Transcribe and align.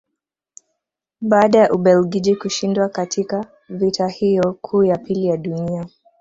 Baada 1.21 1.59
ya 1.59 1.71
Ubelgiji 1.73 2.35
kushindwa 2.35 2.89
katika 2.89 3.45
vita 3.69 4.07
hiyo 4.07 4.53
kuu 4.61 4.83
ya 4.83 4.97
pili 4.97 5.25
ya 5.25 5.37
Dunia 5.37 5.85